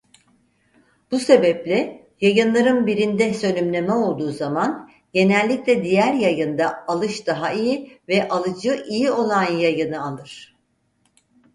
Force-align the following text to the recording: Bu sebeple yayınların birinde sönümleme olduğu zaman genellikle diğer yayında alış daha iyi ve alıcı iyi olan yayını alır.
Bu 1.11 1.19
sebeple 1.19 2.05
yayınların 2.21 2.87
birinde 2.87 3.33
sönümleme 3.33 3.93
olduğu 3.93 4.31
zaman 4.31 4.91
genellikle 5.13 5.83
diğer 5.83 6.13
yayında 6.13 6.83
alış 6.87 7.27
daha 7.27 7.51
iyi 7.53 7.99
ve 8.09 8.27
alıcı 8.29 8.83
iyi 8.87 9.11
olan 9.11 9.43
yayını 9.57 10.01
alır. 10.05 10.55